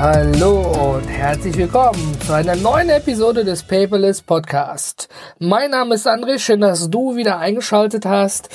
[0.00, 5.08] Hallo und herzlich willkommen zu einer neuen Episode des Paperless Podcast.
[5.40, 8.48] Mein Name ist André, schön, dass du wieder eingeschaltet hast.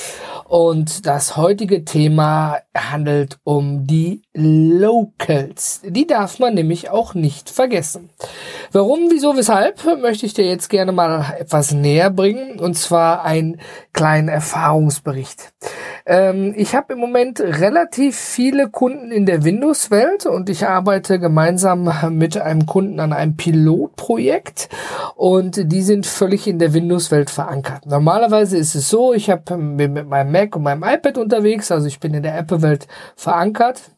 [0.46, 5.82] Und das heutige Thema handelt um die Locals.
[5.84, 8.10] Die darf man nämlich auch nicht vergessen.
[8.72, 12.58] Warum, wieso, weshalb, möchte ich dir jetzt gerne mal etwas näher bringen.
[12.58, 13.60] Und zwar einen
[13.92, 15.52] kleinen Erfahrungsbericht.
[16.06, 21.90] Ähm, ich habe im Moment relativ viele Kunden in der Windows-Welt und ich arbeite gemeinsam
[22.18, 24.70] mit einem Kunden an einem Pilotprojekt
[25.16, 27.86] und die sind völlig in der Windows-Welt verankert.
[27.86, 32.00] Normalerweise ist es so, ich habe mit meinem Mac und meinem iPad unterwegs, also ich
[32.00, 33.93] bin in der Apple-Welt verankert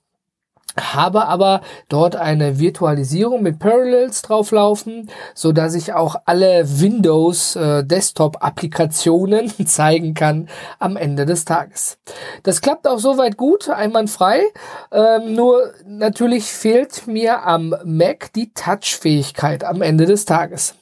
[0.77, 7.83] habe aber dort eine Virtualisierung mit Parallels drauflaufen, so dass ich auch alle Windows äh,
[7.83, 11.97] Desktop Applikationen zeigen kann am Ende des Tages.
[12.43, 14.41] Das klappt auch soweit gut, einwandfrei.
[14.91, 20.75] Ähm, nur natürlich fehlt mir am Mac die Touch-Fähigkeit am Ende des Tages.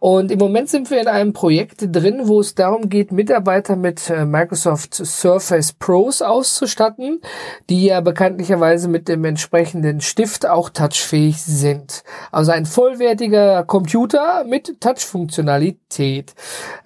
[0.00, 4.10] Und im Moment sind wir in einem Projekt drin, wo es darum geht, Mitarbeiter mit
[4.10, 7.20] äh, Microsoft Surface Pros auszustatten,
[7.68, 12.04] die ja bekanntlicherweise mit dem entsprechenden Stift auch touchfähig sind.
[12.32, 16.34] Also ein vollwertiger Computer mit Touch-Funktionalität.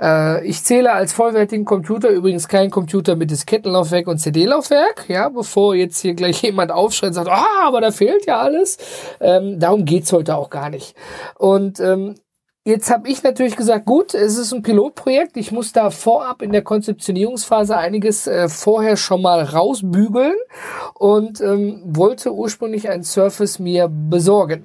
[0.02, 5.76] Äh, ich zähle als vollwertigen Computer übrigens keinen Computer mit Diskettenlaufwerk und CD-Laufwerk, ja, bevor
[5.76, 8.78] jetzt hier gleich jemand aufschreit und sagt, ah, aber da fehlt ja alles.
[9.20, 10.96] Ähm, darum geht's heute auch gar nicht.
[11.38, 12.16] Und ähm,
[12.64, 15.38] Jetzt habe ich natürlich gesagt, gut, es ist ein Pilotprojekt.
[15.38, 20.36] Ich muss da vorab in der Konzeptionierungsphase einiges äh, vorher schon mal rausbügeln
[20.94, 24.64] und ähm, wollte ursprünglich ein Surface mir besorgen.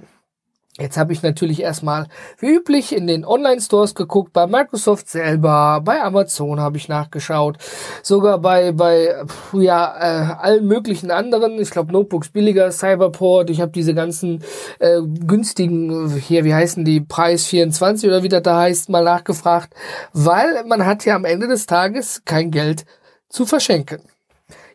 [0.77, 6.01] Jetzt habe ich natürlich erstmal wie üblich in den Online-Stores geguckt, bei Microsoft selber, bei
[6.01, 7.57] Amazon habe ich nachgeschaut,
[8.03, 9.15] sogar bei bei
[9.53, 11.61] ja äh, allen möglichen anderen.
[11.61, 13.49] Ich glaube Notebooks billiger, Cyberport.
[13.49, 14.43] Ich habe diese ganzen
[14.79, 19.73] äh, günstigen hier, wie heißen die Preis 24 oder wie das da heißt, mal nachgefragt,
[20.11, 22.85] weil man hat ja am Ende des Tages kein Geld
[23.29, 24.01] zu verschenken.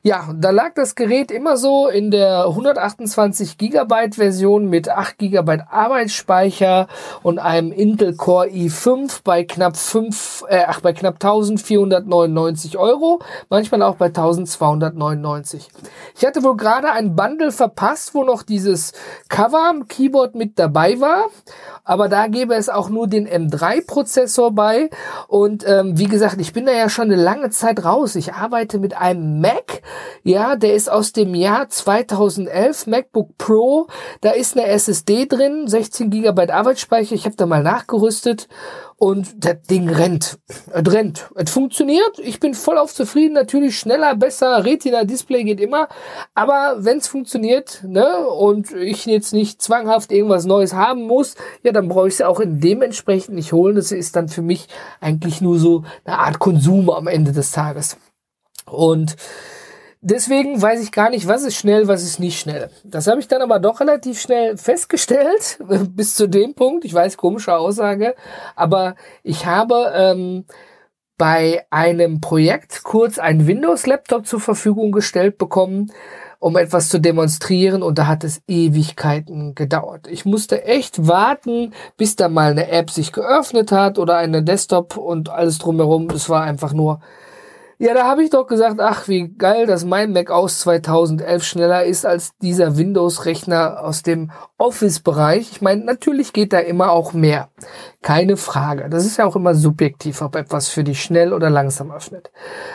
[0.03, 5.65] Ja, da lag das Gerät immer so in der 128 Gigabyte Version mit 8 Gigabyte
[5.71, 6.88] Arbeitsspeicher
[7.22, 13.83] und einem Intel Core i5 bei knapp 5, äh, ach, bei knapp 1499 Euro, manchmal
[13.83, 15.69] auch bei 1299.
[16.17, 18.94] Ich hatte wohl gerade ein Bundle verpasst, wo noch dieses
[19.28, 21.27] Cover Keyboard mit dabei war,
[21.84, 24.88] aber da gäbe es auch nur den M3 Prozessor bei
[25.28, 28.17] und ähm, wie gesagt, ich bin da ja schon eine lange Zeit raus.
[28.17, 29.82] Ich arbeite mit einem Mac
[30.22, 33.86] ja, der ist aus dem Jahr 2011, MacBook Pro.
[34.20, 37.14] Da ist eine SSD drin, 16 GB Arbeitsspeicher.
[37.14, 38.48] Ich habe da mal nachgerüstet
[39.00, 40.38] und das Ding rennt.
[40.70, 41.30] Es rennt.
[41.34, 42.18] Es funktioniert.
[42.18, 43.32] Ich bin voll auf zufrieden.
[43.32, 44.62] Natürlich schneller, besser.
[44.62, 45.88] Retina-Display geht immer.
[46.34, 51.72] Aber wenn es funktioniert, ne, und ich jetzt nicht zwanghaft irgendwas Neues haben muss, ja,
[51.72, 53.74] dann brauche ich es auch in dementsprechend nicht holen.
[53.74, 54.68] Das ist dann für mich
[55.00, 57.96] eigentlich nur so eine Art Konsum am Ende des Tages.
[58.66, 59.16] Und
[60.03, 62.71] Deswegen weiß ich gar nicht, was ist schnell, was ist nicht schnell.
[62.84, 65.59] Das habe ich dann aber doch relativ schnell festgestellt,
[65.94, 66.87] bis zu dem Punkt.
[66.87, 68.15] Ich weiß, komische Aussage,
[68.56, 70.47] aber ich habe ähm,
[71.19, 75.93] bei einem Projekt kurz einen Windows-Laptop zur Verfügung gestellt bekommen,
[76.38, 80.06] um etwas zu demonstrieren und da hat es Ewigkeiten gedauert.
[80.09, 84.97] Ich musste echt warten, bis da mal eine App sich geöffnet hat oder eine Desktop
[84.97, 86.09] und alles drumherum.
[86.09, 87.00] Es war einfach nur
[87.82, 91.82] ja, da habe ich doch gesagt, ach, wie geil, dass mein Mac aus 2011 schneller
[91.82, 95.50] ist als dieser Windows-Rechner aus dem Office-Bereich.
[95.50, 97.48] Ich meine, natürlich geht da immer auch mehr.
[98.02, 98.90] Keine Frage.
[98.90, 102.31] Das ist ja auch immer subjektiv, ob etwas für dich schnell oder langsam öffnet.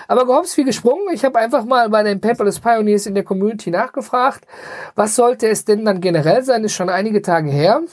[0.07, 1.13] Aber gehops wie gesprungen.
[1.13, 4.47] Ich habe einfach mal bei den Paperless Pioneers in der Community nachgefragt,
[4.95, 6.63] was sollte es denn dann generell sein?
[6.63, 7.83] Ist schon einige Tage her.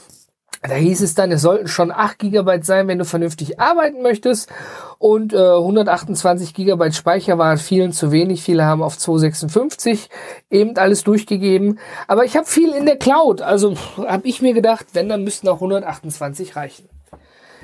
[0.65, 4.49] Da hieß es dann, es sollten schon 8 GB sein, wenn du vernünftig arbeiten möchtest.
[4.97, 8.43] Und äh, 128 GB Speicher waren vielen zu wenig.
[8.43, 10.09] Viele haben auf 256
[10.49, 11.79] eben alles durchgegeben.
[12.07, 13.41] Aber ich habe viel in der Cloud.
[13.41, 16.87] Also habe ich mir gedacht, wenn, dann müssten auch 128 reichen.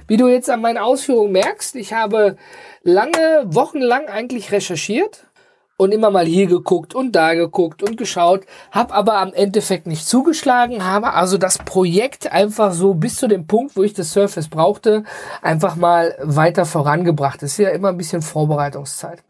[0.07, 2.35] Wie du jetzt an meinen Ausführungen merkst, ich habe
[2.83, 5.28] lange, wochenlang eigentlich recherchiert
[5.79, 10.05] und immer mal hier geguckt und da geguckt und geschaut, habe aber am Endeffekt nicht
[10.05, 14.49] zugeschlagen, habe also das Projekt einfach so bis zu dem Punkt, wo ich das Surface
[14.49, 15.05] brauchte,
[15.41, 17.41] einfach mal weiter vorangebracht.
[17.41, 19.23] Das ist ja immer ein bisschen Vorbereitungszeit.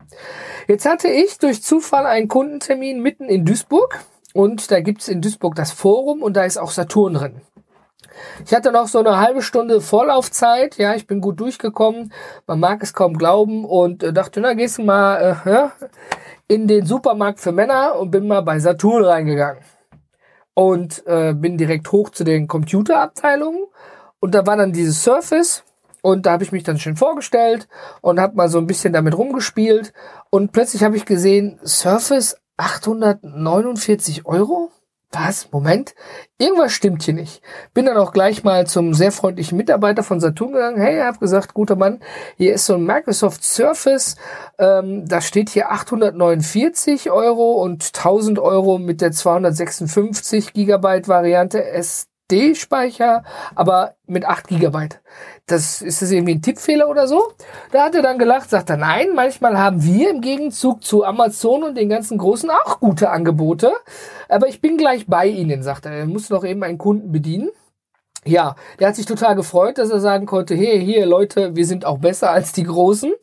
[0.68, 4.00] Jetzt hatte ich durch Zufall einen Kundentermin mitten in Duisburg
[4.34, 7.42] und da gibt's in Duisburg das Forum und da ist auch Saturn drin.
[8.46, 10.78] Ich hatte noch so eine halbe Stunde Vorlaufzeit.
[10.78, 12.12] Ja, ich bin gut durchgekommen.
[12.48, 15.72] Man mag es kaum glauben und äh, dachte, na, gehst du mal äh, ja,
[16.50, 19.64] in den Supermarkt für Männer und bin mal bei Saturn reingegangen.
[20.56, 23.66] Und äh, bin direkt hoch zu den Computerabteilungen.
[24.20, 25.64] Und da war dann dieses Surface.
[26.02, 27.68] Und da habe ich mich dann schön vorgestellt
[28.02, 29.94] und habe mal so ein bisschen damit rumgespielt.
[30.30, 34.72] Und plötzlich habe ich gesehen, Surface 849 Euro?
[35.12, 35.52] Was?
[35.52, 35.96] Moment,
[36.38, 37.42] irgendwas stimmt hier nicht.
[37.74, 40.80] Bin dann auch gleich mal zum sehr freundlichen Mitarbeiter von Saturn gegangen.
[40.80, 42.00] Hey, hab gesagt, guter Mann,
[42.38, 44.16] hier ist so ein Microsoft Surface.
[44.58, 51.60] Ähm, da steht hier 849 Euro und 1000 Euro mit der 256 Gigabyte Variante
[52.30, 53.24] SD-Speicher,
[53.56, 55.02] aber mit 8 Gigabyte
[55.52, 57.32] das ist das irgendwie ein Tippfehler oder so?
[57.72, 61.64] Da hat er dann gelacht, sagt er, nein, manchmal haben wir im Gegenzug zu Amazon
[61.64, 63.72] und den ganzen Großen auch gute Angebote.
[64.28, 65.92] Aber ich bin gleich bei Ihnen, sagt er.
[65.92, 67.50] Er muss noch eben einen Kunden bedienen.
[68.26, 71.86] Ja, der hat sich total gefreut, dass er sagen konnte, hey, hier Leute, wir sind
[71.86, 73.14] auch besser als die Großen.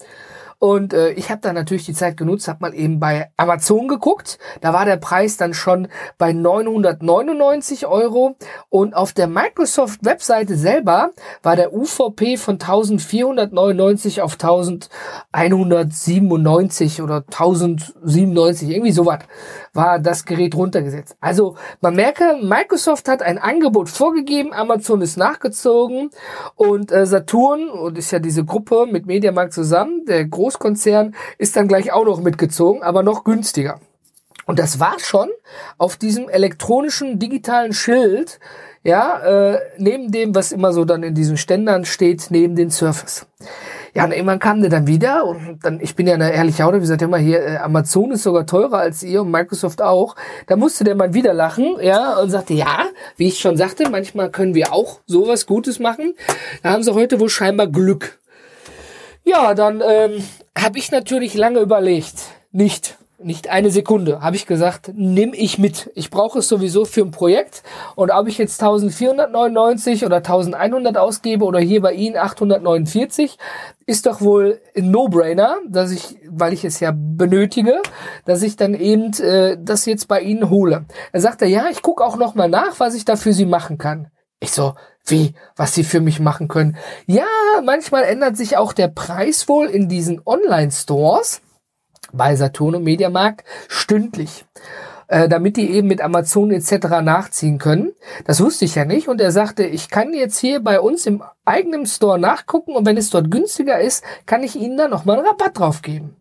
[0.58, 4.38] Und äh, ich habe da natürlich die Zeit genutzt, habe mal eben bei Amazon geguckt.
[4.60, 5.88] Da war der Preis dann schon
[6.18, 8.36] bei 999 Euro.
[8.68, 11.10] Und auf der Microsoft-Webseite selber
[11.42, 19.18] war der UVP von 1499 auf 1197 oder 1097, irgendwie sowas
[19.76, 21.16] war das Gerät runtergesetzt.
[21.20, 26.10] Also man merke, Microsoft hat ein Angebot vorgegeben, Amazon ist nachgezogen
[26.54, 31.68] und äh, Saturn, und ist ja diese Gruppe mit Mediamarkt zusammen, der Großkonzern, ist dann
[31.68, 33.80] gleich auch noch mitgezogen, aber noch günstiger.
[34.46, 35.28] Und das war schon
[35.76, 38.38] auf diesem elektronischen digitalen Schild,
[38.84, 39.18] ja,
[39.54, 43.26] äh, neben dem, was immer so dann in diesen Ständern steht, neben den Surface.
[43.96, 46.74] Ja, und irgendwann kam der dann wieder und dann, ich bin ja eine ehrliche Haut,
[46.74, 50.16] wie gesagt, immer hier, äh, Amazon ist sogar teurer als ihr und Microsoft auch.
[50.48, 52.84] Da musste der mal wieder lachen, ja, und sagte, ja,
[53.16, 56.14] wie ich schon sagte, manchmal können wir auch sowas Gutes machen.
[56.62, 58.18] Da haben sie heute wohl scheinbar Glück.
[59.24, 60.22] Ja, dann ähm,
[60.54, 62.16] habe ich natürlich lange überlegt,
[62.52, 65.90] nicht nicht eine Sekunde, habe ich gesagt, nimm ich mit.
[65.94, 67.62] Ich brauche es sowieso für ein Projekt.
[67.94, 73.38] Und ob ich jetzt 1499 oder 1100 ausgebe oder hier bei Ihnen 849,
[73.86, 77.80] ist doch wohl ein No-Brainer, dass ich, weil ich es ja benötige,
[78.26, 80.84] dass ich dann eben äh, das jetzt bei Ihnen hole.
[81.12, 83.46] Er sagt er, ja, ich gucke auch noch mal nach, was ich da für Sie
[83.46, 84.08] machen kann.
[84.40, 84.74] Ich so,
[85.06, 86.76] wie, was Sie für mich machen können?
[87.06, 87.24] Ja,
[87.64, 91.40] manchmal ändert sich auch der Preis wohl in diesen Online-Stores
[92.16, 94.44] bei Saturn und Mediamarkt stündlich
[95.08, 97.00] äh, damit die eben mit Amazon etc.
[97.02, 97.92] nachziehen können.
[98.24, 99.08] Das wusste ich ja nicht.
[99.08, 102.96] Und er sagte, ich kann jetzt hier bei uns im eigenen Store nachgucken und wenn
[102.96, 106.16] es dort günstiger ist, kann ich Ihnen da nochmal einen Rabatt drauf geben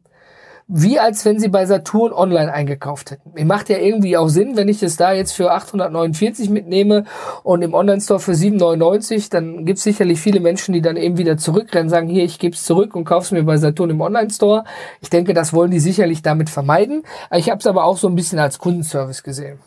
[0.68, 3.32] wie als wenn sie bei Saturn online eingekauft hätten.
[3.34, 7.06] Mir macht ja irgendwie auch Sinn, wenn ich es da jetzt für 849 mitnehme
[7.44, 11.38] und im Online-Store für 799, dann gibt es sicherlich viele Menschen, die dann eben wieder
[11.38, 14.64] zurückrennen, sagen, hier, ich gebe es zurück und kaufe es mir bei Saturn im Online-Store.
[15.02, 17.04] Ich denke, das wollen die sicherlich damit vermeiden.
[17.32, 19.60] Ich habe es aber auch so ein bisschen als Kundenservice gesehen.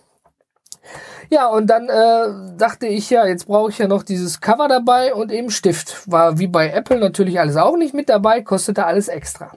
[1.31, 5.15] Ja, und dann äh, dachte ich, ja, jetzt brauche ich ja noch dieses Cover dabei
[5.15, 6.11] und eben Stift.
[6.11, 9.53] War wie bei Apple natürlich alles auch nicht mit dabei, kostete alles extra.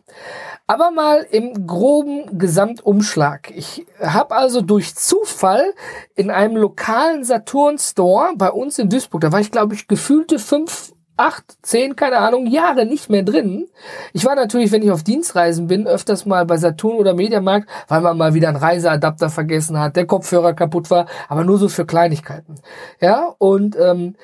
[0.67, 3.51] Aber mal im groben Gesamtumschlag.
[3.51, 5.73] Ich habe also durch Zufall
[6.15, 10.39] in einem lokalen Saturn Store bei uns in Duisburg, da war ich glaube ich gefühlte
[10.39, 13.67] fünf acht, zehn, keine Ahnung, Jahre nicht mehr drin.
[14.13, 18.01] Ich war natürlich, wenn ich auf Dienstreisen bin, öfters mal bei Saturn oder Mediamarkt, weil
[18.01, 21.85] man mal wieder einen Reiseadapter vergessen hat, der Kopfhörer kaputt war, aber nur so für
[21.85, 22.55] Kleinigkeiten.
[22.99, 24.15] Ja, und ähm,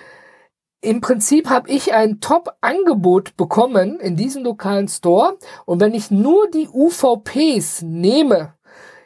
[0.81, 5.37] im Prinzip habe ich ein Top-Angebot bekommen in diesem lokalen Store.
[5.65, 8.53] Und wenn ich nur die UVPs nehme,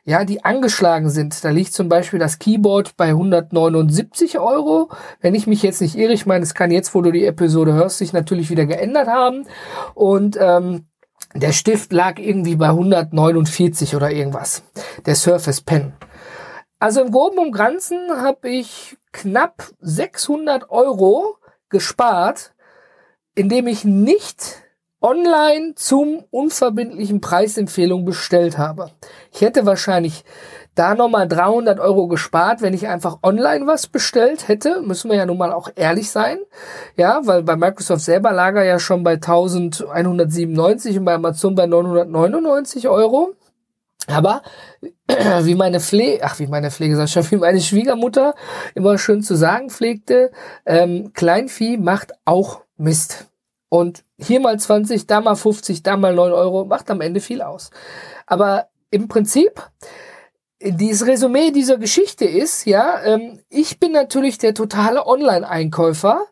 [0.04, 1.44] ja, die angeschlagen sind.
[1.44, 4.90] Da liegt zum Beispiel das Keyboard bei 179 Euro.
[5.20, 7.74] Wenn ich mich jetzt nicht irre, ich meine, es kann jetzt, wo du die Episode
[7.74, 9.46] hörst, sich natürlich wieder geändert haben.
[9.94, 10.88] Und ähm,
[11.36, 14.64] der Stift lag irgendwie bei 149 oder irgendwas.
[15.06, 15.94] Der Surface Pen.
[16.80, 21.38] Also im Groben und Ganzen habe ich knapp 600 Euro
[21.70, 22.54] gespart,
[23.36, 24.64] indem ich nicht
[25.00, 28.92] online zum unverbindlichen Preisempfehlung bestellt habe.
[29.34, 30.24] Ich hätte wahrscheinlich
[30.76, 34.82] da nochmal 300 Euro gespart, wenn ich einfach online was bestellt hätte.
[34.82, 36.38] Müssen wir ja nun mal auch ehrlich sein.
[36.96, 41.66] Ja, weil bei Microsoft selber lag er ja schon bei 1197 und bei Amazon bei
[41.66, 43.34] 999 Euro.
[44.08, 44.42] Aber
[45.42, 48.34] wie meine Pflege, ach wie meine Pflege, sag schon, wie meine Schwiegermutter
[48.76, 50.32] immer schön zu sagen pflegte,
[50.66, 53.28] ähm, Kleinvieh macht auch Mist.
[53.70, 57.42] Und hier mal 20, da mal 50, da mal 9 Euro, macht am Ende viel
[57.42, 57.72] aus.
[58.26, 59.72] Aber im Prinzip
[60.64, 66.26] dieses Resümee dieser Geschichte ist, ja, ähm, ich bin natürlich der totale Online-Einkäufer.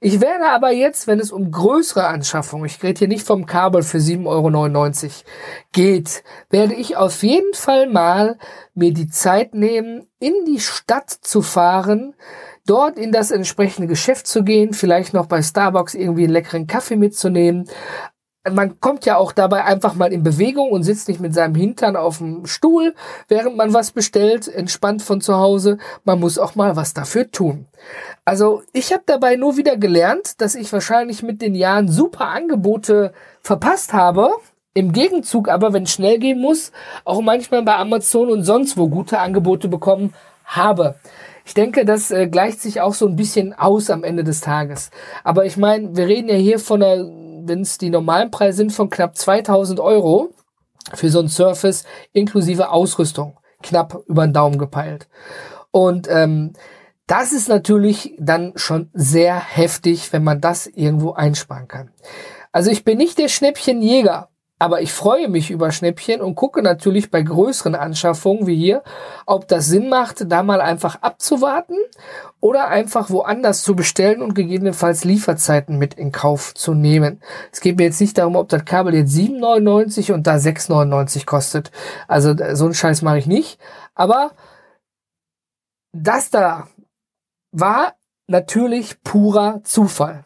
[0.00, 3.82] Ich werde aber jetzt, wenn es um größere Anschaffungen, ich rede hier nicht vom Kabel
[3.82, 5.12] für 7,99 Euro
[5.72, 8.38] geht, werde ich auf jeden Fall mal
[8.74, 12.14] mir die Zeit nehmen, in die Stadt zu fahren,
[12.66, 16.96] dort in das entsprechende Geschäft zu gehen, vielleicht noch bei Starbucks irgendwie einen leckeren Kaffee
[16.96, 17.68] mitzunehmen,
[18.52, 21.96] man kommt ja auch dabei einfach mal in Bewegung und sitzt nicht mit seinem Hintern
[21.96, 22.94] auf dem Stuhl,
[23.28, 25.78] während man was bestellt, entspannt von zu Hause.
[26.04, 27.66] Man muss auch mal was dafür tun.
[28.24, 33.12] Also ich habe dabei nur wieder gelernt, dass ich wahrscheinlich mit den Jahren super Angebote
[33.40, 34.30] verpasst habe.
[34.74, 36.72] Im Gegenzug aber, wenn es schnell gehen muss,
[37.04, 40.12] auch manchmal bei Amazon und sonst wo gute Angebote bekommen
[40.44, 40.96] habe.
[41.46, 44.90] Ich denke, das äh, gleicht sich auch so ein bisschen aus am Ende des Tages.
[45.22, 47.04] Aber ich meine, wir reden ja hier von einer
[47.48, 50.30] wenn es die normalen Preise sind von knapp 2000 Euro
[50.92, 53.38] für so ein Surface inklusive Ausrüstung.
[53.62, 55.08] Knapp über den Daumen gepeilt.
[55.70, 56.52] Und ähm,
[57.06, 61.90] das ist natürlich dann schon sehr heftig, wenn man das irgendwo einsparen kann.
[62.52, 64.28] Also ich bin nicht der Schnäppchenjäger.
[64.64, 68.82] Aber ich freue mich über Schnäppchen und gucke natürlich bei größeren Anschaffungen wie hier,
[69.26, 71.76] ob das Sinn macht, da mal einfach abzuwarten
[72.40, 77.20] oder einfach woanders zu bestellen und gegebenenfalls Lieferzeiten mit in Kauf zu nehmen.
[77.52, 81.70] Es geht mir jetzt nicht darum, ob das Kabel jetzt 7,99 und da 6,99 kostet.
[82.08, 83.58] Also so einen Scheiß mache ich nicht.
[83.94, 84.30] Aber
[85.92, 86.68] das da
[87.52, 87.96] war
[88.28, 90.24] natürlich purer Zufall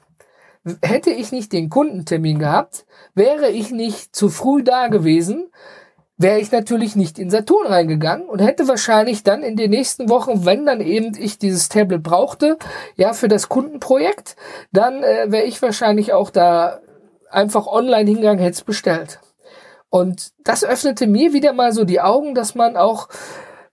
[0.82, 5.50] hätte ich nicht den Kundentermin gehabt, wäre ich nicht zu früh da gewesen,
[6.18, 10.44] wäre ich natürlich nicht in Saturn reingegangen und hätte wahrscheinlich dann in den nächsten Wochen,
[10.44, 12.58] wenn dann eben ich dieses Tablet brauchte,
[12.96, 14.36] ja, für das Kundenprojekt,
[14.72, 16.80] dann äh, wäre ich wahrscheinlich auch da
[17.30, 19.20] einfach online hingegangen, hätte es bestellt.
[19.90, 23.08] Und das öffnete mir wieder mal so die Augen, dass man auch,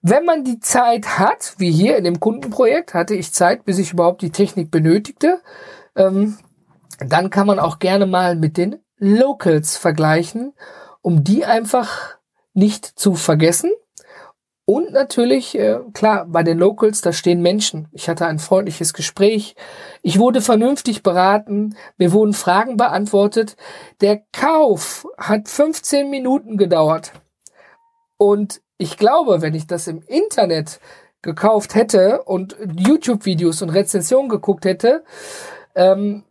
[0.00, 3.92] wenn man die Zeit hat, wie hier in dem Kundenprojekt, hatte ich Zeit, bis ich
[3.92, 5.40] überhaupt die Technik benötigte,
[5.96, 6.38] ähm,
[6.98, 10.54] dann kann man auch gerne mal mit den Locals vergleichen,
[11.02, 12.16] um die einfach
[12.54, 13.70] nicht zu vergessen.
[14.68, 17.86] Und natürlich, äh, klar, bei den Locals, da stehen Menschen.
[17.92, 19.54] Ich hatte ein freundliches Gespräch.
[20.02, 21.76] Ich wurde vernünftig beraten.
[21.98, 23.56] Mir wurden Fragen beantwortet.
[24.00, 27.12] Der Kauf hat 15 Minuten gedauert.
[28.16, 30.80] Und ich glaube, wenn ich das im Internet
[31.22, 35.04] gekauft hätte und YouTube-Videos und Rezensionen geguckt hätte,
[35.76, 36.24] ähm,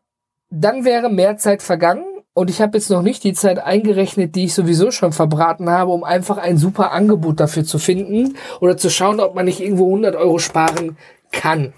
[0.55, 4.45] dann wäre mehr Zeit vergangen und ich habe jetzt noch nicht die Zeit eingerechnet, die
[4.45, 8.89] ich sowieso schon verbraten habe, um einfach ein super Angebot dafür zu finden oder zu
[8.89, 10.97] schauen, ob man nicht irgendwo 100 Euro sparen
[11.31, 11.73] kann.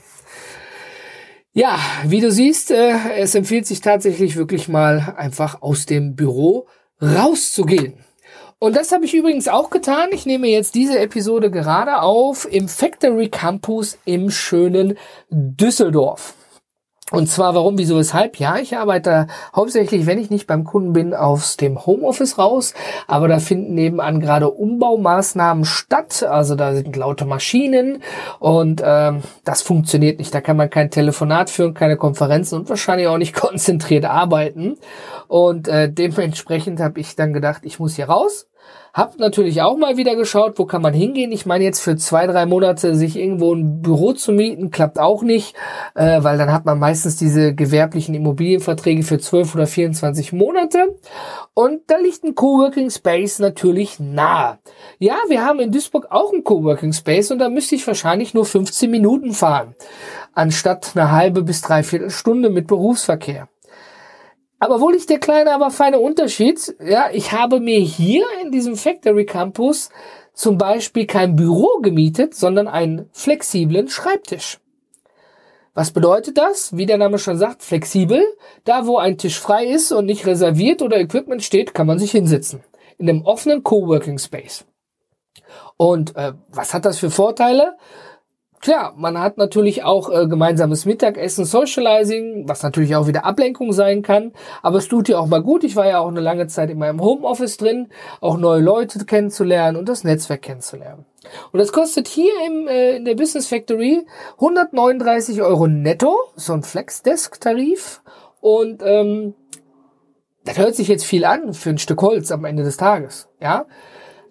[1.53, 6.67] Ja, wie du siehst, äh, es empfiehlt sich tatsächlich wirklich mal einfach aus dem Büro
[7.01, 7.96] rauszugehen.
[8.60, 10.10] Und das habe ich übrigens auch getan.
[10.12, 14.98] Ich nehme jetzt diese Episode gerade auf im Factory Campus im schönen
[15.29, 16.37] Düsseldorf.
[17.09, 18.37] Und zwar warum, wieso, weshalb?
[18.37, 22.73] Ja, ich arbeite hauptsächlich, wenn ich nicht beim Kunden bin, aus dem Homeoffice raus.
[23.07, 26.23] Aber da finden nebenan gerade Umbaumaßnahmen statt.
[26.23, 28.03] Also da sind laute Maschinen
[28.39, 30.33] und ähm, das funktioniert nicht.
[30.33, 34.77] Da kann man kein Telefonat führen, keine Konferenzen und wahrscheinlich auch nicht konzentriert arbeiten.
[35.29, 38.47] Und äh, dementsprechend habe ich dann gedacht, ich muss hier raus
[38.97, 41.31] hab natürlich auch mal wieder geschaut, wo kann man hingehen.
[41.31, 45.21] Ich meine jetzt für zwei, drei Monate sich irgendwo ein Büro zu mieten, klappt auch
[45.21, 45.55] nicht,
[45.93, 50.97] äh, weil dann hat man meistens diese gewerblichen Immobilienverträge für 12 oder 24 Monate.
[51.53, 54.57] Und da liegt ein Coworking Space natürlich nahe.
[54.97, 58.45] Ja, wir haben in Duisburg auch ein Coworking Space und da müsste ich wahrscheinlich nur
[58.45, 59.75] 15 Minuten fahren,
[60.33, 63.47] anstatt eine halbe bis dreiviertel Stunde mit Berufsverkehr.
[64.59, 66.75] Aber wohl nicht der kleine, aber feine Unterschied.
[66.83, 69.89] Ja, ich habe mir hier in diesem Factory Campus
[70.33, 74.59] zum Beispiel kein Büro gemietet, sondern einen flexiblen Schreibtisch.
[75.73, 76.75] Was bedeutet das?
[76.75, 78.23] Wie der Name schon sagt, flexibel.
[78.63, 82.11] Da, wo ein Tisch frei ist und nicht reserviert oder Equipment steht, kann man sich
[82.11, 82.63] hinsetzen.
[82.97, 84.65] In einem offenen Coworking Space.
[85.77, 87.77] Und äh, was hat das für Vorteile?
[88.59, 94.01] Klar, man hat natürlich auch äh, gemeinsames Mittagessen, Socializing, was natürlich auch wieder Ablenkung sein
[94.01, 94.33] kann.
[94.63, 95.63] Aber es tut ja auch mal gut.
[95.63, 99.77] Ich war ja auch eine lange Zeit in meinem Homeoffice drin, auch neue Leute kennenzulernen
[99.77, 101.05] und das Netzwerk kennenzulernen.
[101.51, 106.63] Und das kostet hier im, äh, in der Business Factory 139 Euro netto, so ein
[106.63, 108.01] Flex-Desk-Tarif.
[108.41, 109.35] Und ähm,
[110.45, 113.65] das hört sich jetzt viel an für ein Stück Holz am Ende des Tages, ja.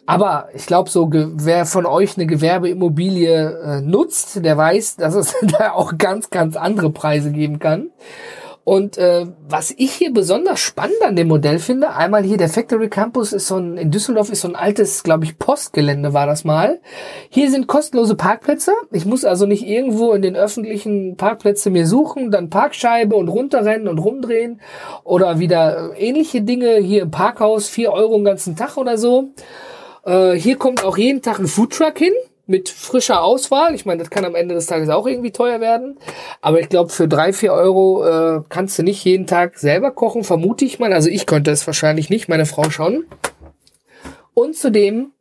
[0.07, 5.35] Aber ich glaube, so wer von euch eine Gewerbeimmobilie äh, nutzt, der weiß, dass es
[5.59, 7.91] da auch ganz, ganz andere Preise geben kann.
[8.69, 12.89] Und äh, was ich hier besonders spannend an dem Modell finde, einmal hier der Factory
[12.89, 16.43] Campus ist so ein, in Düsseldorf ist so ein altes, glaube ich, Postgelände war das
[16.43, 16.81] mal.
[17.29, 18.73] Hier sind kostenlose Parkplätze.
[18.91, 23.87] Ich muss also nicht irgendwo in den öffentlichen Parkplätze mir suchen, dann Parkscheibe und runterrennen
[23.87, 24.61] und rumdrehen
[25.05, 29.29] oder wieder äh, ähnliche Dinge hier im Parkhaus, vier Euro den ganzen Tag oder so.
[30.07, 32.13] Äh, hier kommt auch jeden Tag ein Foodtruck hin
[32.47, 33.75] mit frischer Auswahl.
[33.75, 35.99] Ich meine, das kann am Ende des Tages auch irgendwie teuer werden.
[36.41, 40.23] Aber ich glaube, für drei, vier Euro äh, kannst du nicht jeden Tag selber kochen,
[40.23, 40.93] vermute ich mal.
[40.93, 43.05] Also ich könnte es wahrscheinlich nicht, meine Frau schon.
[44.33, 45.13] Und zudem,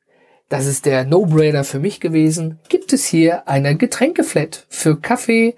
[0.49, 5.55] das ist der No-Brainer für mich gewesen, gibt es hier eine Getränkeflat für Kaffee,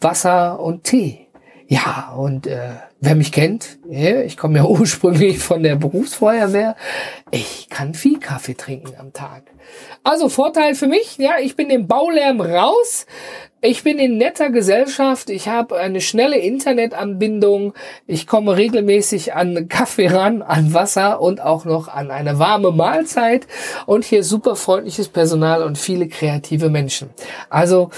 [0.00, 1.28] Wasser und Tee.
[1.66, 2.72] Ja, und äh,
[3.04, 6.76] wer mich kennt, ich komme ja ursprünglich von der Berufsfeuerwehr,
[7.30, 9.44] ich kann viel Kaffee trinken am Tag.
[10.02, 13.06] Also Vorteil für mich, ja, ich bin im Baulärm raus,
[13.66, 17.72] ich bin in netter Gesellschaft, ich habe eine schnelle Internetanbindung,
[18.06, 23.46] ich komme regelmäßig an Kaffee ran, an Wasser und auch noch an eine warme Mahlzeit.
[23.86, 27.08] Und hier super freundliches Personal und viele kreative Menschen.
[27.48, 27.88] Also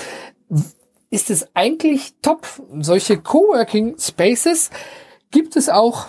[1.17, 2.47] ist es eigentlich top.
[2.81, 4.69] Solche Coworking Spaces
[5.31, 6.09] gibt es auch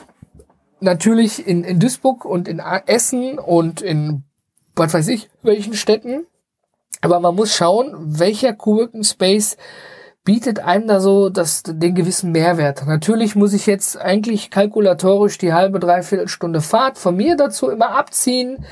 [0.81, 4.23] natürlich in, in Duisburg und in Essen und in
[4.75, 6.27] was weiß ich, welchen Städten.
[6.99, 9.55] Aber man muss schauen, welcher Coworking Space
[10.25, 12.85] bietet einem da so das, den gewissen Mehrwert.
[12.85, 17.91] Natürlich muss ich jetzt eigentlich kalkulatorisch die halbe, dreiviertel Stunde Fahrt von mir dazu immer
[17.91, 18.65] abziehen.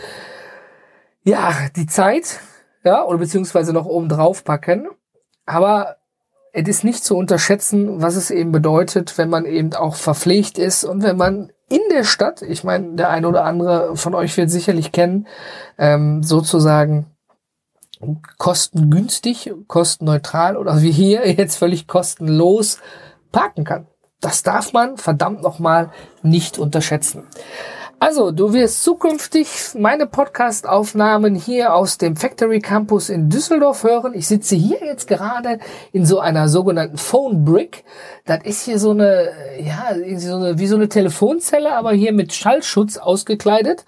[1.24, 2.42] Ja, die Zeit,
[2.84, 4.90] ja, oder beziehungsweise noch oben drauf packen.
[5.46, 5.96] Aber
[6.56, 10.86] es ist nicht zu unterschätzen, was es eben bedeutet, wenn man eben auch verpflegt ist
[10.86, 14.50] und wenn man in der Stadt, ich meine, der eine oder andere von euch wird
[14.50, 15.28] sicherlich kennen,
[15.78, 17.08] ähm, sozusagen
[18.38, 22.80] kostengünstig, kostenneutral oder wie hier jetzt völlig kostenlos
[23.32, 23.88] parken kann.
[24.22, 25.92] Das darf man verdammt nochmal
[26.24, 27.24] nicht unterschätzen.
[27.98, 29.48] Also, du wirst zukünftig
[29.78, 34.14] meine Podcast-Aufnahmen hier aus dem Factory Campus in Düsseldorf hören.
[34.14, 35.60] Ich sitze hier jetzt gerade
[35.94, 37.86] in so einer sogenannten Phone Brick.
[38.26, 42.34] Das ist hier so eine, ja, so eine, wie so eine Telefonzelle, aber hier mit
[42.34, 43.86] Schallschutz ausgekleidet.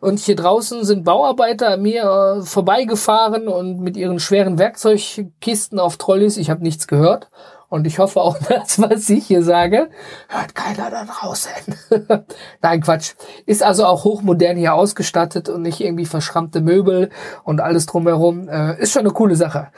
[0.00, 5.98] Und hier draußen sind Bauarbeiter an mir äh, vorbeigefahren und mit ihren schweren Werkzeugkisten auf
[5.98, 6.38] Trolleys.
[6.38, 7.28] Ich habe nichts gehört.
[7.70, 9.88] Und ich hoffe auch, das, was ich hier sage,
[10.28, 11.52] hört keiner da draußen.
[12.60, 13.14] Nein, Quatsch.
[13.46, 17.08] Ist also auch hochmodern hier ausgestattet und nicht irgendwie verschrammte Möbel
[17.44, 18.48] und alles drumherum.
[18.48, 19.68] Äh, ist schon eine coole Sache.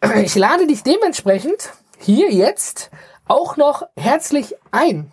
[0.22, 2.90] Ich lade dich dementsprechend hier jetzt
[3.26, 5.12] auch noch herzlich ein.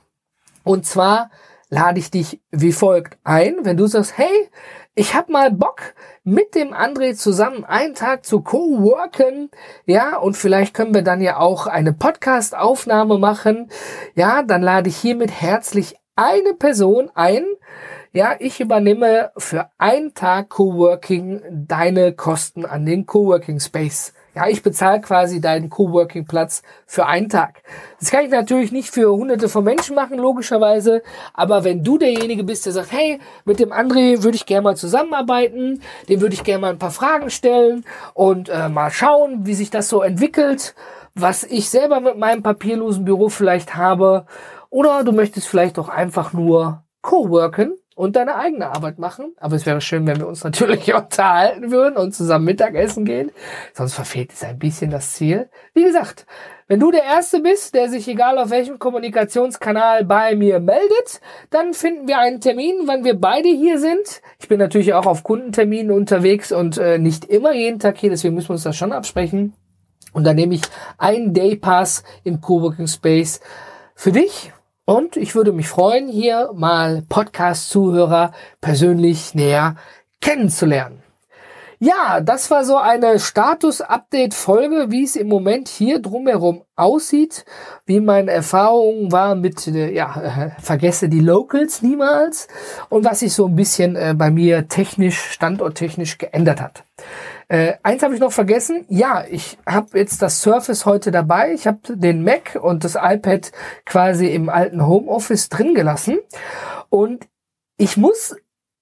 [0.64, 1.30] Und zwar
[1.70, 4.50] lade ich dich wie folgt ein, wenn du sagst, hey,
[4.98, 9.52] ich hab mal Bock, mit dem André zusammen einen Tag zu co-worken,
[9.86, 13.70] ja, und vielleicht können wir dann ja auch eine Podcast-Aufnahme machen,
[14.16, 17.46] ja, dann lade ich hiermit herzlich eine Person ein,
[18.12, 24.14] ja, ich übernehme für einen Tag Coworking deine Kosten an den Coworking Space.
[24.38, 27.64] Ja, ich bezahle quasi deinen Coworking-Platz für einen Tag.
[28.00, 31.02] Das kann ich natürlich nicht für hunderte von Menschen machen, logischerweise.
[31.34, 34.78] Aber wenn du derjenige bist, der sagt, hey, mit dem André würde ich gerne mal
[34.78, 39.56] zusammenarbeiten, dem würde ich gerne mal ein paar Fragen stellen und äh, mal schauen, wie
[39.56, 40.76] sich das so entwickelt,
[41.16, 44.28] was ich selber mit meinem papierlosen Büro vielleicht habe.
[44.70, 49.34] Oder du möchtest vielleicht auch einfach nur co-worken und deine eigene Arbeit machen.
[49.40, 53.32] Aber es wäre schön, wenn wir uns natürlich unterhalten würden und zusammen Mittagessen gehen.
[53.74, 55.50] Sonst verfehlt es ein bisschen das Ziel.
[55.74, 56.28] Wie gesagt,
[56.68, 61.74] wenn du der Erste bist, der sich egal auf welchem Kommunikationskanal bei mir meldet, dann
[61.74, 64.22] finden wir einen Termin, wann wir beide hier sind.
[64.38, 68.36] Ich bin natürlich auch auf Kundenterminen unterwegs und äh, nicht immer jeden Tag hier, deswegen
[68.36, 69.56] müssen wir uns das schon absprechen.
[70.14, 70.62] Und dann nehme ich
[71.00, 73.40] einen Day Pass im Coworking Space
[73.96, 74.52] für dich
[74.88, 79.76] und ich würde mich freuen, hier mal Podcast-Zuhörer persönlich näher
[80.22, 81.04] kennenzulernen.
[81.80, 87.46] Ja, das war so eine Status-Update-Folge, wie es im Moment hier drumherum aussieht,
[87.86, 92.48] wie meine Erfahrung war mit, äh, ja, vergesse die Locals niemals
[92.90, 96.84] und was sich so ein bisschen äh, bei mir technisch, standorttechnisch geändert hat.
[97.50, 98.86] Äh, eins habe ich noch vergessen.
[98.90, 101.54] Ja, ich habe jetzt das Surface heute dabei.
[101.54, 103.52] Ich habe den Mac und das iPad
[103.86, 106.20] quasi im alten Homeoffice drin gelassen.
[106.90, 107.28] Und
[107.78, 108.36] ich muss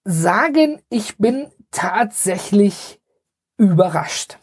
[0.03, 2.99] sagen, ich bin tatsächlich
[3.57, 4.39] überrascht.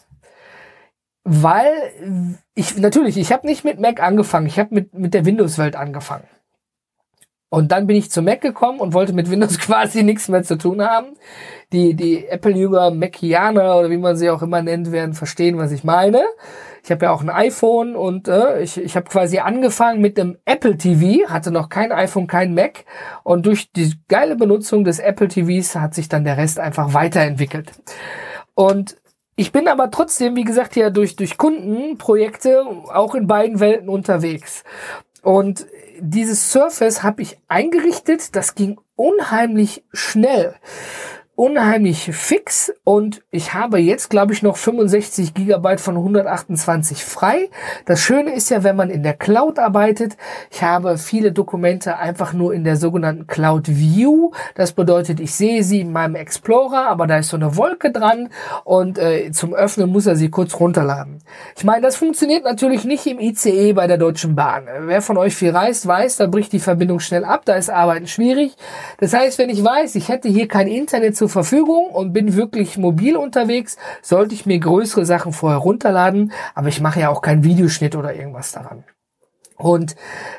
[1.25, 5.77] Weil ich natürlich, ich habe nicht mit Mac angefangen, ich habe mit, mit der Windows-Welt
[5.77, 6.29] angefangen.
[7.53, 10.57] Und dann bin ich zu Mac gekommen und wollte mit Windows quasi nichts mehr zu
[10.57, 11.09] tun haben.
[11.71, 15.85] Die, die Apple-Jünger, Macianer oder wie man sie auch immer nennt, werden verstehen, was ich
[15.85, 16.23] meine.
[16.83, 20.39] Ich habe ja auch ein iPhone und äh, ich, ich habe quasi angefangen mit dem
[20.47, 22.87] Apple TV, hatte noch kein iPhone, kein Mac.
[23.23, 27.73] Und durch die geile Benutzung des Apple TVs hat sich dann der Rest einfach weiterentwickelt.
[28.55, 28.97] Und
[29.37, 34.65] ich bin aber trotzdem, wie gesagt, ja durch, durch Kundenprojekte auch in beiden Welten unterwegs.
[35.23, 35.67] Und
[36.05, 40.57] dieses Surface habe ich eingerichtet, das ging unheimlich schnell
[41.35, 47.49] unheimlich fix und ich habe jetzt, glaube ich, noch 65 Gigabyte von 128 frei.
[47.87, 50.19] Das Schöne ist ja, wenn man in der Cloud arbeitet,
[50.51, 54.33] ich habe viele Dokumente einfach nur in der sogenannten Cloud View.
[54.57, 58.29] Das bedeutet, ich sehe sie in meinem Explorer, aber da ist so eine Wolke dran
[58.65, 61.23] und äh, zum Öffnen muss er sie kurz runterladen.
[61.57, 64.67] Ich meine, das funktioniert natürlich nicht im ICE bei der Deutschen Bahn.
[64.81, 68.07] Wer von euch viel reist, weiß, da bricht die Verbindung schnell ab, da ist Arbeiten
[68.07, 68.55] schwierig.
[68.99, 72.79] Das heißt, wenn ich weiß, ich hätte hier kein Internet zur Verfügung und bin wirklich
[72.79, 77.45] mobil unterwegs, sollte ich mir größere Sachen vorher runterladen, aber ich mache ja auch keinen
[77.45, 78.83] Videoschnitt oder irgendwas daran.
[79.57, 79.95] Und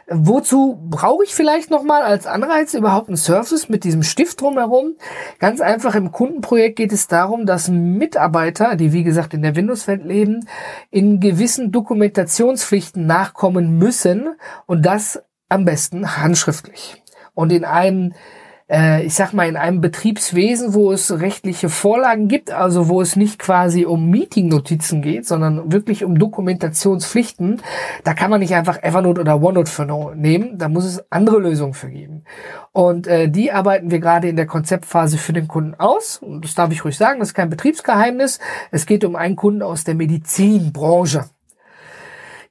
[0.10, 4.98] wozu brauche ich vielleicht nochmal als Anreiz überhaupt einen Surface mit diesem Stift drumherum?
[5.40, 10.04] Ganz einfach im Kundenprojekt geht es darum, dass Mitarbeiter, die wie gesagt in der Windows-Welt
[10.04, 10.50] leben,
[10.92, 17.02] in gewissen Dokumentationspflichten nachkommen müssen und das am besten handschriftlich.
[17.34, 18.12] Und in einem
[18.70, 23.16] äh, ich sag mal, in einem Betriebswesen, wo es rechtliche Vorlagen gibt, also wo es
[23.16, 27.62] nicht quasi um Meeting-Notizen geht, sondern wirklich um Dokumentationspflichten,
[28.04, 31.74] da kann man nicht einfach Evernote oder OneNote für nehmen, da muss es andere Lösungen
[31.74, 32.24] für geben.
[32.72, 36.18] Und äh, die arbeiten wir gerade in der Konzeptphase für den Kunden aus.
[36.18, 38.40] Und das darf ich ruhig sagen, das ist kein Betriebsgeheimnis.
[38.72, 41.26] Es geht um einen Kunden aus der Medizinbranche.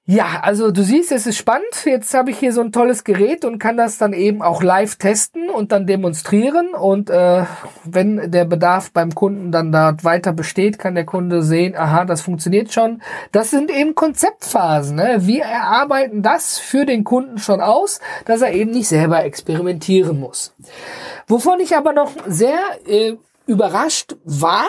[0.04, 1.84] Ja, also du siehst, es ist spannend.
[1.84, 4.96] Jetzt habe ich hier so ein tolles Gerät und kann das dann eben auch live
[4.96, 6.74] testen und dann demonstrieren.
[6.74, 7.44] Und äh,
[7.84, 12.20] wenn der Bedarf beim Kunden dann dort weiter besteht, kann der Kunde sehen, aha, das
[12.20, 13.00] funktioniert schon.
[13.30, 14.96] Das sind eben Konzeptphasen.
[14.96, 15.18] Ne?
[15.20, 20.52] Wir erarbeiten das für den Kunden schon aus, dass er eben nicht selber experimentieren muss.
[21.28, 23.14] Wovon ich aber noch sehr äh,
[23.46, 24.66] überrascht war,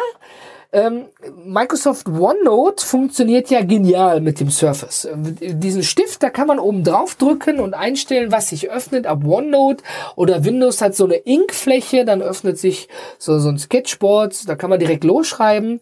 [0.74, 1.06] ähm,
[1.46, 5.08] Microsoft OneNote funktioniert ja genial mit dem Surface.
[5.14, 9.84] Diesen Stift, da kann man oben drauf drücken und einstellen, was sich öffnet ab OneNote
[10.16, 14.72] oder Windows hat so eine Inkfläche, dann öffnet sich so, so ein Sketchboard, da kann
[14.72, 15.80] man direkt losschreiben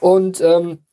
[0.00, 0.83] und ähm,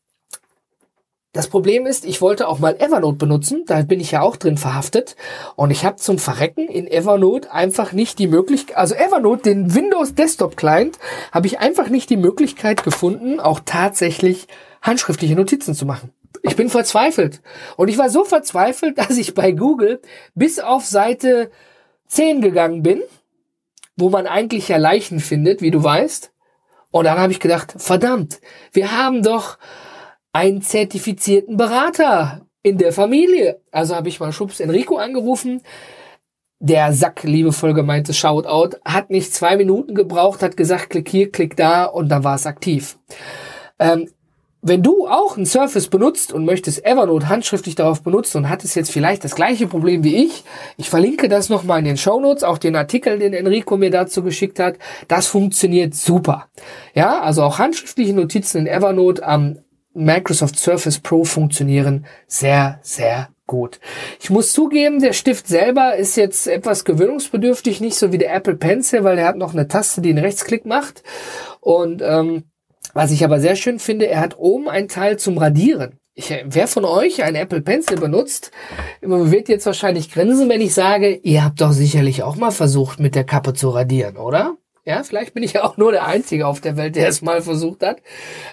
[1.34, 4.58] das Problem ist, ich wollte auch mal Evernote benutzen, da bin ich ja auch drin
[4.58, 5.16] verhaftet
[5.56, 10.14] und ich habe zum Verrecken in Evernote einfach nicht die Möglichkeit, also Evernote, den Windows
[10.14, 11.00] Desktop Client,
[11.32, 14.48] habe ich einfach nicht die Möglichkeit gefunden, auch tatsächlich
[14.82, 16.12] handschriftliche Notizen zu machen.
[16.44, 17.42] Ich bin verzweifelt
[17.78, 20.02] und ich war so verzweifelt, dass ich bei Google
[20.36, 21.50] bis auf Seite
[22.08, 23.02] 10 gegangen bin,
[23.96, 26.34] wo man eigentlich ja Leichen findet, wie du weißt.
[26.90, 28.42] Und dann habe ich gedacht, verdammt,
[28.74, 29.58] wir haben doch
[30.34, 33.60] einen zertifizierten Berater in der Familie.
[33.72, 35.62] Also habe ich mal Schubs Enrico angerufen.
[36.60, 41.56] Der Sack, liebevoll gemeinte Shoutout, hat nicht zwei Minuten gebraucht, hat gesagt, klick hier, klick
[41.56, 43.00] da und dann war es aktiv.
[43.80, 44.08] Ähm,
[44.64, 48.92] wenn du auch ein Surface benutzt und möchtest Evernote handschriftlich darauf benutzen und hattest jetzt
[48.92, 50.44] vielleicht das gleiche Problem wie ich,
[50.78, 54.22] ich verlinke das nochmal in den Show Notes, auch den Artikel, den Enrico mir dazu
[54.22, 54.76] geschickt hat.
[55.08, 56.48] Das funktioniert super.
[56.94, 59.58] Ja, also auch handschriftliche Notizen in Evernote am
[59.94, 63.80] Microsoft Surface Pro funktionieren sehr, sehr gut.
[64.22, 68.56] Ich muss zugeben, der Stift selber ist jetzt etwas gewöhnungsbedürftig, nicht so wie der Apple
[68.56, 71.04] Pencil, weil der hat noch eine Taste, die einen Rechtsklick macht.
[71.60, 72.44] Und ähm,
[72.94, 75.98] was ich aber sehr schön finde, er hat oben ein Teil zum Radieren.
[76.14, 78.52] Ich, wer von euch einen Apple Pencil benutzt,
[79.02, 83.16] wird jetzt wahrscheinlich grinsen, wenn ich sage, ihr habt doch sicherlich auch mal versucht, mit
[83.16, 84.58] der Kappe zu radieren, oder?
[84.84, 87.44] Ja, vielleicht bin ich ja auch nur der Einzige auf der Welt, der es mal
[87.44, 88.02] versucht hat.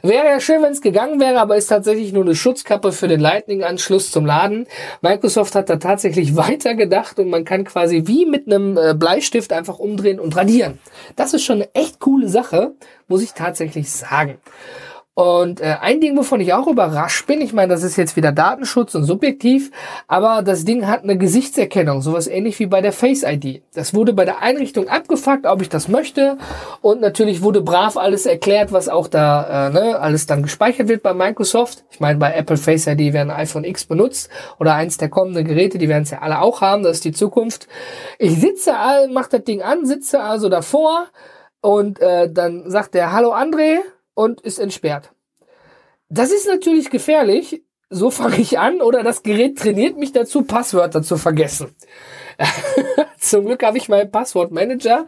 [0.02, 3.18] Wäre ja schön, wenn es gegangen wäre, aber ist tatsächlich nur eine Schutzkappe für den
[3.18, 4.66] Lightning-Anschluss zum Laden.
[5.00, 9.78] Microsoft hat da tatsächlich weitergedacht und man kann quasi wie mit einem äh, Bleistift einfach
[9.78, 10.78] umdrehen und radieren.
[11.16, 12.74] Das ist schon eine echt coole Sache,
[13.06, 14.36] muss ich tatsächlich sagen.
[15.18, 18.30] Und äh, ein Ding, wovon ich auch überrascht bin, ich meine, das ist jetzt wieder
[18.30, 19.72] Datenschutz und subjektiv,
[20.06, 23.64] aber das Ding hat eine Gesichtserkennung, sowas ähnlich wie bei der Face ID.
[23.74, 26.38] Das wurde bei der Einrichtung abgefragt, ob ich das möchte.
[26.82, 31.02] Und natürlich wurde brav alles erklärt, was auch da äh, ne, alles dann gespeichert wird
[31.02, 31.82] bei Microsoft.
[31.90, 35.78] Ich meine, bei Apple Face ID werden iPhone X benutzt oder eins der kommenden Geräte,
[35.78, 37.66] die werden es ja alle auch haben, das ist die Zukunft.
[38.20, 38.72] Ich sitze,
[39.12, 41.08] mach das Ding an, sitze also davor
[41.60, 43.78] und äh, dann sagt der Hallo André
[44.18, 45.12] und ist entsperrt.
[46.08, 47.62] Das ist natürlich gefährlich.
[47.88, 51.74] So fange ich an oder das Gerät trainiert mich dazu, Passwörter zu vergessen.
[53.18, 55.06] Zum Glück habe ich meinen Passwortmanager,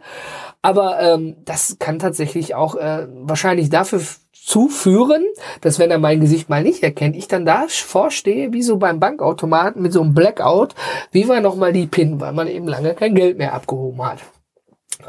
[0.61, 5.25] aber ähm, das kann tatsächlich auch äh, wahrscheinlich dafür zuführen,
[5.59, 9.01] dass wenn er mein Gesicht mal nicht erkennt, ich dann da vorstehe, wie so beim
[9.01, 10.73] Bankautomaten mit so einem Blackout,
[11.11, 14.19] wie war nochmal die PIN, weil man eben lange kein Geld mehr abgehoben hat.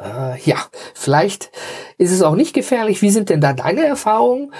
[0.02, 0.57] Äh, ja,
[0.94, 1.50] vielleicht
[1.98, 3.02] ist es auch nicht gefährlich.
[3.02, 4.52] Wie sind denn da deine Erfahrungen?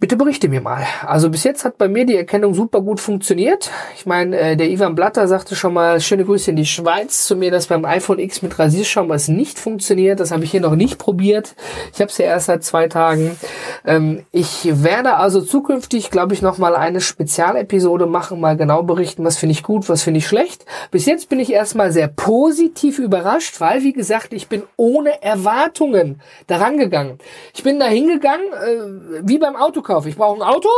[0.00, 0.86] Bitte berichte mir mal.
[1.04, 3.72] Also bis jetzt hat bei mir die Erkennung super gut funktioniert.
[3.96, 7.34] Ich meine, äh, der Ivan Blatter sagte schon mal, schöne Grüße in die Schweiz zu
[7.34, 10.20] mir, dass beim iPhone X mit Rasierschaum was nicht funktioniert.
[10.20, 11.56] Das habe ich hier noch nicht probiert.
[11.92, 13.36] Ich habe es ja erst seit zwei Tagen.
[13.84, 19.24] Ähm, ich werde also zukünftig, glaube ich, noch mal eine Spezialepisode machen, mal genau berichten,
[19.24, 20.64] was finde ich gut, was finde ich schlecht.
[20.92, 26.20] Bis jetzt bin ich erstmal sehr positiv überrascht, weil, wie gesagt, ich bin ohne Erwartungen
[26.46, 27.18] daran gegangen.
[27.52, 30.08] Ich bin da hingegangen, äh, wie beim Auto kaufe.
[30.08, 30.68] Ich brauche ein Auto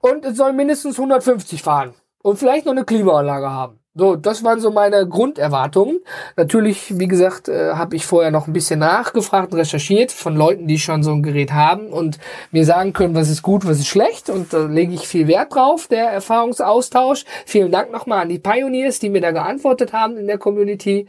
[0.00, 3.78] und es soll mindestens 150 fahren und vielleicht noch eine Klimaanlage haben.
[3.98, 5.98] So, das waren so meine Grunderwartungen.
[6.36, 10.68] Natürlich, wie gesagt, äh, habe ich vorher noch ein bisschen nachgefragt und recherchiert von Leuten,
[10.68, 12.18] die schon so ein Gerät haben und
[12.52, 14.30] mir sagen können, was ist gut, was ist schlecht.
[14.30, 17.24] Und da lege ich viel Wert drauf, der Erfahrungsaustausch.
[17.44, 21.08] Vielen Dank nochmal an die Pioneers, die mir da geantwortet haben in der Community.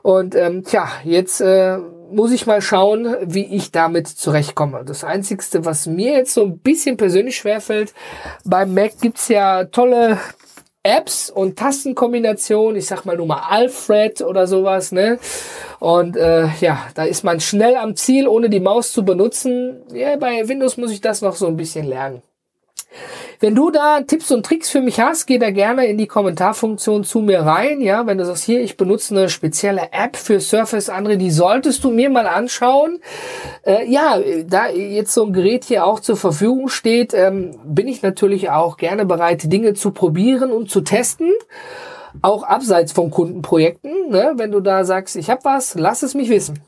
[0.00, 1.76] Und ähm, tja, jetzt äh,
[2.14, 4.84] muss ich mal schauen, wie ich damit zurechtkomme.
[4.84, 7.92] Das Einzigste, was mir jetzt so ein bisschen persönlich schwerfällt,
[8.44, 10.18] beim Mac gibt's ja tolle
[10.82, 15.18] Apps und Tastenkombinationen, ich sag mal nur mal Alfred oder sowas, ne?
[15.80, 19.82] Und äh, ja, da ist man schnell am Ziel, ohne die Maus zu benutzen.
[19.92, 22.22] Ja, bei Windows muss ich das noch so ein bisschen lernen.
[23.40, 27.04] Wenn du da Tipps und Tricks für mich hast, geh da gerne in die Kommentarfunktion
[27.04, 27.80] zu mir rein.
[27.80, 31.84] Ja, wenn du sagst, hier, ich benutze eine spezielle App für Surface Andre, die solltest
[31.84, 33.00] du mir mal anschauen.
[33.64, 38.02] Äh, ja, da jetzt so ein Gerät hier auch zur Verfügung steht, ähm, bin ich
[38.02, 41.32] natürlich auch gerne bereit, Dinge zu probieren und zu testen
[42.22, 44.10] auch abseits von Kundenprojekten.
[44.10, 44.34] Ne?
[44.36, 46.60] Wenn du da sagst, ich habe was, lass es mich wissen.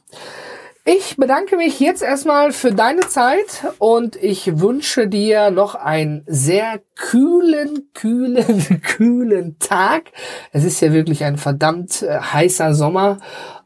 [0.89, 6.81] Ich bedanke mich jetzt erstmal für deine Zeit und ich wünsche dir noch einen sehr
[6.95, 10.13] kühlen, kühlen, kühlen Tag.
[10.53, 13.19] Es ist ja wirklich ein verdammt äh, heißer Sommer,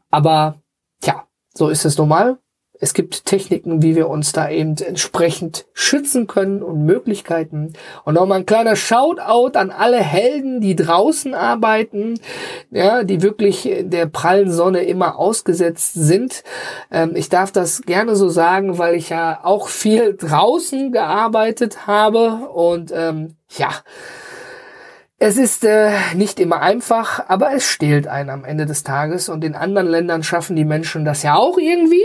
[0.09, 0.63] aber
[0.99, 2.39] tja, so ist es normal
[2.81, 7.73] es gibt Techniken, wie wir uns da eben entsprechend schützen können und Möglichkeiten.
[8.05, 12.19] Und nochmal ein kleiner Shoutout an alle Helden, die draußen arbeiten,
[12.71, 16.43] ja, die wirklich der prallen Sonne immer ausgesetzt sind.
[16.91, 22.49] Ähm, ich darf das gerne so sagen, weil ich ja auch viel draußen gearbeitet habe
[22.51, 23.69] und ähm, ja,
[25.19, 29.43] es ist äh, nicht immer einfach, aber es stehlt einen am Ende des Tages und
[29.43, 32.01] in anderen Ländern schaffen die Menschen das ja auch irgendwie.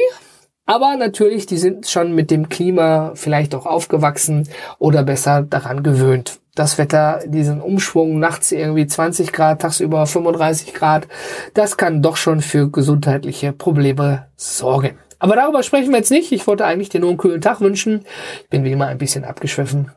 [0.66, 4.48] Aber natürlich, die sind schon mit dem Klima vielleicht auch aufgewachsen
[4.79, 6.40] oder besser daran gewöhnt.
[6.57, 11.07] Das Wetter, diesen Umschwung, nachts irgendwie 20 Grad, tagsüber 35 Grad,
[11.55, 14.98] das kann doch schon für gesundheitliche Probleme sorgen.
[15.18, 16.33] Aber darüber sprechen wir jetzt nicht.
[16.33, 18.05] Ich wollte eigentlich dir nur einen kühlen Tag wünschen.
[18.42, 19.90] Ich bin wie immer ein bisschen abgeschwiffen.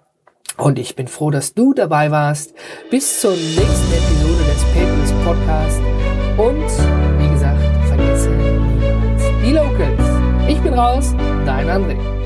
[0.58, 2.54] Und ich bin froh, dass du dabei warst.
[2.92, 5.82] Bis zur nächsten Episode des Paperless Podcast.
[6.38, 6.99] Und
[10.80, 12.19] wie gesagt,